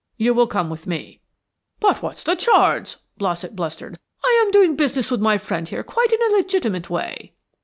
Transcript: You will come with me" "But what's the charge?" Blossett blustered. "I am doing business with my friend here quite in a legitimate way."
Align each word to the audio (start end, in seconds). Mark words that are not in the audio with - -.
You 0.17 0.33
will 0.33 0.47
come 0.47 0.71
with 0.71 0.87
me" 0.87 1.21
"But 1.79 2.01
what's 2.01 2.23
the 2.23 2.33
charge?" 2.35 2.95
Blossett 3.19 3.55
blustered. 3.55 3.99
"I 4.23 4.41
am 4.43 4.49
doing 4.49 4.75
business 4.75 5.11
with 5.11 5.21
my 5.21 5.37
friend 5.37 5.67
here 5.67 5.83
quite 5.83 6.11
in 6.11 6.19
a 6.23 6.35
legitimate 6.37 6.89
way." 6.89 7.33